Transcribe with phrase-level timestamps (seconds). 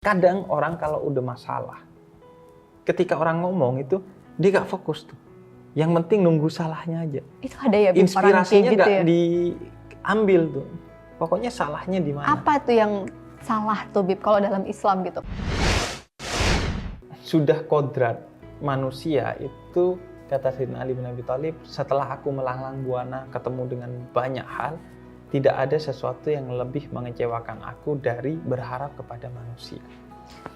[0.00, 1.84] Kadang orang kalau udah masalah,
[2.88, 4.00] ketika orang ngomong itu
[4.40, 5.18] dia gak fokus tuh.
[5.76, 7.20] Yang penting nunggu salahnya aja.
[7.44, 9.02] Itu ada ya Inspirasinya gitu gak ya.
[9.04, 10.66] diambil tuh.
[11.20, 12.32] Pokoknya salahnya di mana.
[12.32, 12.92] Apa tuh yang
[13.44, 15.20] salah tuh Bib kalau dalam Islam gitu?
[17.20, 18.24] Sudah kodrat
[18.64, 20.00] manusia itu
[20.32, 24.80] kata Sayyidina Ali bin Abi Thalib setelah aku melanglang buana ketemu dengan banyak hal
[25.30, 29.82] tidak ada sesuatu yang lebih mengecewakan aku dari berharap kepada manusia.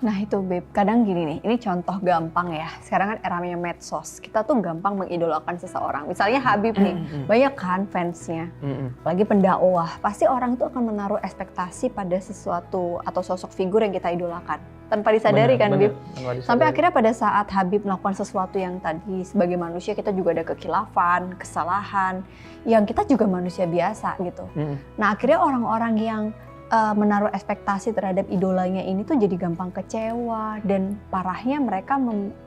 [0.05, 2.69] Nah itu Bib, kadang gini nih, ini contoh gampang ya.
[2.85, 6.05] Sekarang kan eranya medsos, kita tuh gampang mengidolakan seseorang.
[6.05, 8.93] Misalnya Habib nih, banyak kan fansnya, Mm-mm.
[9.01, 9.97] lagi pendakwah.
[10.05, 14.61] Pasti orang itu akan menaruh ekspektasi pada sesuatu atau sosok figur yang kita idolakan.
[14.93, 15.81] Tanpa disadari Benar, kan benar.
[15.81, 15.93] Bib?
[15.97, 16.69] Tanpa Sampai disadari.
[16.69, 22.21] akhirnya pada saat Habib melakukan sesuatu yang tadi sebagai manusia kita juga ada kekilafan, kesalahan,
[22.69, 24.45] yang kita juga manusia biasa gitu.
[24.53, 24.77] Mm-mm.
[25.01, 26.23] Nah akhirnya orang-orang yang
[26.71, 31.99] uh, menaruh ekspektasi terhadap idolanya ini tuh jadi gampang kecewa dan parahnya mereka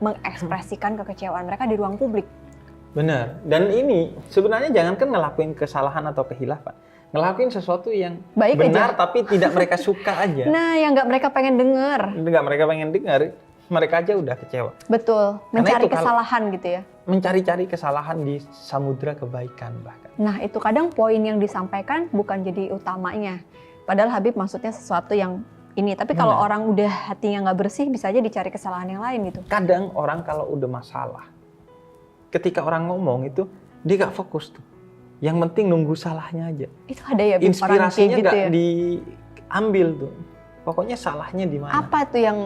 [0.02, 2.26] mengekspresikan kekecewaan mereka di ruang publik.
[2.96, 3.38] Benar.
[3.44, 6.74] Dan ini sebenarnya jangankan ngelakuin kesalahan atau kehilafan,
[7.12, 9.06] ngelakuin sesuatu yang Baik benar aja.
[9.06, 10.48] tapi tidak mereka suka aja.
[10.54, 13.20] Nah yang nggak mereka pengen denger, Nggak mereka pengen dengar,
[13.68, 14.72] mereka aja udah kecewa.
[14.88, 16.82] betul, mencari kesalahan gitu ya.
[17.08, 20.10] Mencari-cari kesalahan di samudra kebaikan bahkan.
[20.16, 23.40] Nah itu kadang poin yang disampaikan bukan jadi utamanya.
[23.88, 25.40] Padahal Habib maksudnya sesuatu yang
[25.72, 25.96] ini.
[25.96, 26.44] Tapi kalau Benar.
[26.44, 29.40] orang udah hatinya nggak bersih bisa aja dicari kesalahan yang lain gitu.
[29.48, 31.24] Kadang orang kalau udah masalah,
[32.28, 33.48] ketika orang ngomong itu
[33.80, 34.60] dia gak fokus tuh.
[35.24, 36.68] Yang penting nunggu salahnya aja.
[36.84, 38.48] Itu ada ya Inspirasinya gitu gak ya.
[38.52, 40.12] diambil tuh.
[40.68, 41.72] Pokoknya salahnya di mana.
[41.72, 42.38] Apa tuh yang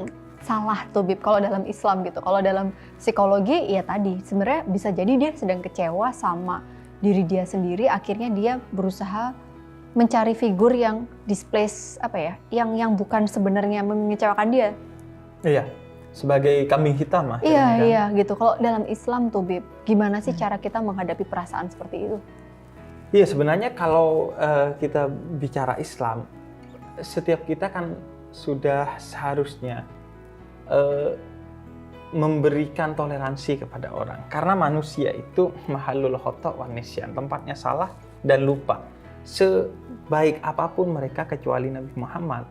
[0.47, 2.23] salah tuh Bib kalau dalam Islam gitu?
[2.23, 2.71] Kalau dalam
[3.03, 6.63] psikologi ya tadi sebenarnya bisa jadi dia sedang kecewa sama
[7.03, 9.35] diri dia sendiri akhirnya dia berusaha
[9.93, 12.35] mencari figur yang displace apa ya?
[12.49, 14.71] Yang yang bukan sebenarnya mengecewakan dia.
[15.45, 15.65] Iya.
[16.13, 17.41] Sebagai kambing hitam lah.
[17.41, 17.81] Iya kan.
[17.89, 18.37] iya gitu.
[18.37, 20.41] Kalau dalam Islam tuh Bib, gimana sih Hmm.
[20.45, 22.17] cara kita menghadapi perasaan seperti itu?
[23.13, 25.09] Iya sebenarnya kalau eh, kita
[25.41, 26.29] bicara Islam,
[27.01, 27.97] setiap kita kan
[28.33, 29.85] sudah seharusnya
[30.69, 31.17] eh,
[32.13, 34.29] memberikan toleransi kepada orang.
[34.29, 37.89] Karena manusia itu mahalul khotok wa nisyan, tempatnya salah
[38.21, 38.85] dan lupa.
[40.13, 42.45] Sebaik apa pun mereka kecuali Nabi Muhammad,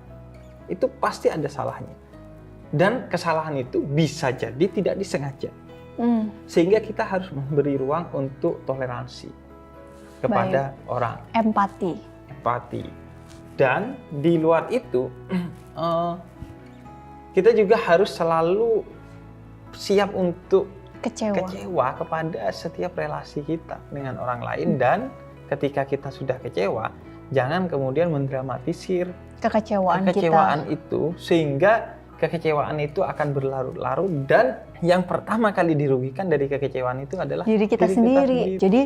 [0.65, 1.93] itu pasti ada salahnya.
[2.73, 5.53] Dan kesalahan itu bisa jadi tidak disengaja.
[5.93, 9.29] Hmm, Sehingga kita harus memberi ruang untuk toleransi
[10.25, 12.01] kepada orang empati.
[12.33, 12.81] empati.
[13.53, 15.13] Dan di luar itu,
[15.77, 16.13] eh,
[17.37, 18.81] kita juga harus selalu
[19.77, 20.65] siap untuk
[21.05, 21.45] Kecewa.
[21.45, 25.13] kecewa kepada setiap relasi kita dengan orang lain dan
[25.45, 26.89] ketika kita sudah kecewa,
[27.31, 29.09] jangan kemudian mendramatisir
[29.39, 30.73] Kekecewaan, kekecewaan kita.
[30.75, 31.73] itu sehingga
[32.15, 37.81] kekecewaan itu akan berlarut-larut dan yang pertama kali dirugikan dari kekecewaan itu adalah diri kita
[37.81, 38.21] diri kita sendiri.
[38.37, 38.59] sendiri.
[38.59, 38.81] Jadi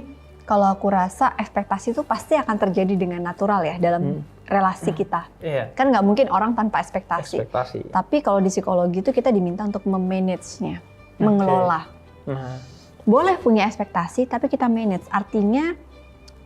[0.46, 4.22] kalau aku rasa ekspektasi itu pasti akan terjadi dengan natural ya dalam Hmm.
[4.46, 5.26] relasi kita.
[5.42, 7.42] iya, Kan nggak mungkin orang tanpa ekspektasi.
[7.42, 7.90] ekspektasi.
[7.90, 11.20] Tapi kalau di psikologi itu kita diminta untuk memanage-nya, Oke.
[11.20, 11.82] mengelola.
[12.26, 12.62] Nah,
[13.04, 15.06] Boleh punya ekspektasi, tapi kita manage.
[15.10, 15.74] Artinya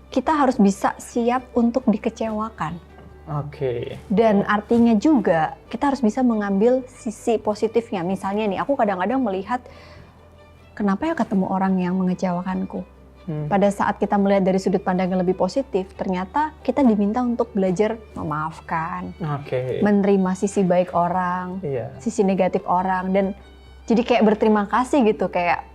[0.10, 2.82] kita harus bisa siap untuk dikecewakan.
[3.30, 3.94] oke.
[4.10, 8.02] Dan artinya juga kita harus bisa mengambil sisi positifnya.
[8.02, 9.62] Misalnya nih, aku kadang-kadang melihat
[10.74, 12.82] kenapa ya ketemu orang yang mengecewakanku.
[13.30, 13.46] Hmm.
[13.46, 18.02] Pada saat kita melihat dari sudut pandang yang lebih positif, ternyata kita diminta untuk belajar
[18.18, 19.86] memaafkan, Oke.
[19.86, 21.94] menerima sisi baik orang, Iya.
[22.02, 23.26] sisi negatif orang, dan
[23.86, 25.69] jadi kayak berterima kasih gitu kayak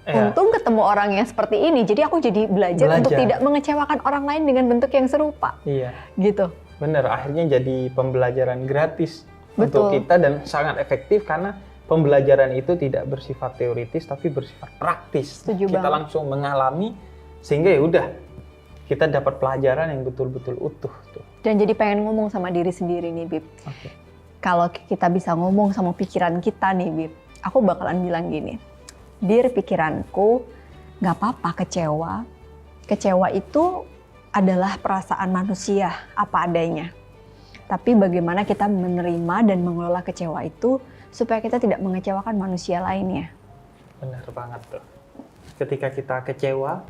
[0.00, 0.32] Iya.
[0.32, 1.84] untung ketemu orang yang seperti ini.
[1.84, 3.20] Jadi aku jadi belajar, untuk Belajar.
[3.20, 5.92] tidak mengecewakan orang lain dengan bentuk yang serupa, Iya.
[6.16, 6.50] gitu.
[6.80, 7.04] Bener.
[7.04, 10.00] Akhirnya jadi pembelajaran gratis untuk Betul.
[10.00, 15.44] kita dan sangat efektif karena pembelajaran itu tidak bersifat teoritis tapi bersifat praktis.
[15.44, 15.92] Setuju kita banget.
[15.92, 16.96] langsung mengalami
[17.44, 18.04] sehingga ya udah
[18.86, 21.22] kita dapat pelajaran yang betul-betul utuh tuh.
[21.44, 23.44] Dan jadi pengen ngomong sama diri sendiri nih, Bib.
[23.62, 23.88] Oke.
[24.40, 28.56] Kalau kita bisa ngomong sama pikiran kita nih, Bib, aku bakalan bilang gini.
[29.20, 30.48] Dir pikiranku,
[31.04, 32.24] nggak apa-apa kecewa.
[32.88, 33.84] Kecewa itu
[34.32, 36.88] adalah perasaan manusia apa adanya.
[37.68, 40.80] Tapi bagaimana kita menerima dan mengelola kecewa itu
[41.12, 43.28] supaya kita tidak mengecewakan manusia lainnya.
[44.00, 44.84] Benar banget tuh.
[45.60, 46.80] Ketika kita kecewa,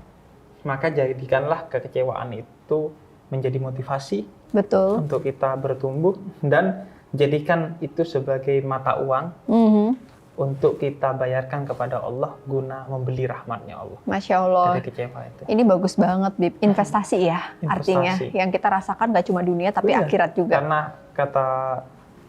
[0.62, 2.94] maka jadikanlah kekecewaan itu
[3.26, 4.22] menjadi motivasi
[4.54, 5.02] Betul.
[5.02, 6.14] untuk kita bertumbuh
[6.46, 9.88] dan jadikan itu sebagai mata uang Mhm.
[10.34, 14.66] Untuk kita bayarkan kepada Allah guna membeli rahmatnya Allah Masya Allah.
[14.72, 15.42] dari kecewa itu.
[15.44, 16.54] Ini bagus banget, Bib.
[16.58, 17.68] Investasi ya, Investasi.
[17.68, 18.12] artinya.
[18.32, 20.06] Yang kita rasakan nggak cuma dunia, tapi Iya.
[20.06, 20.56] akhirat juga.
[20.56, 20.80] Karena
[21.12, 21.46] kata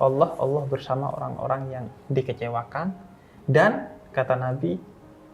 [0.01, 2.91] Allah Allah bersama orang-orang yang dikecewakan
[3.45, 4.75] dan kata Nabi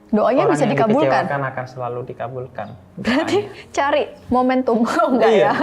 [0.08, 1.04] Doanya orang bisa yang dikabulkan.
[1.12, 2.68] dikecewakan akan selalu dikabulkan.
[2.96, 3.72] Berarti Doanya.
[3.72, 4.78] cari momentum
[5.12, 5.52] enggak Iya.
[5.52, 5.54] ya?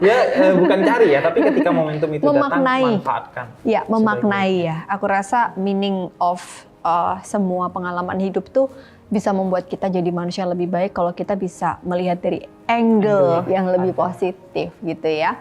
[0.00, 2.80] ya eh, bukan cari ya, tapi ketika momentum itu Memaknai.
[2.80, 3.46] datang manfaatkan.
[3.62, 4.76] Ya, memaknai ya.
[4.88, 6.40] Aku rasa meaning of
[6.80, 8.72] uh, semua pengalaman hidup tuh
[9.06, 13.52] bisa membuat kita jadi manusia yang lebih baik kalau kita bisa melihat dari angle Angle
[13.52, 15.36] yang lebih positif gitu ya.